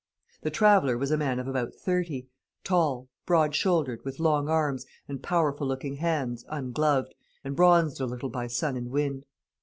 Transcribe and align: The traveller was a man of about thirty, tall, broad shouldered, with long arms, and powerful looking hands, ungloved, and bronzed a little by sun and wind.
The 0.41 0.49
traveller 0.49 0.97
was 0.97 1.11
a 1.11 1.15
man 1.17 1.37
of 1.37 1.47
about 1.47 1.75
thirty, 1.75 2.25
tall, 2.63 3.07
broad 3.27 3.53
shouldered, 3.53 4.03
with 4.03 4.19
long 4.19 4.49
arms, 4.49 4.87
and 5.07 5.21
powerful 5.21 5.67
looking 5.67 5.97
hands, 5.97 6.43
ungloved, 6.49 7.13
and 7.43 7.55
bronzed 7.55 8.01
a 8.01 8.07
little 8.07 8.29
by 8.31 8.47
sun 8.47 8.75
and 8.75 8.89
wind. 8.89 9.25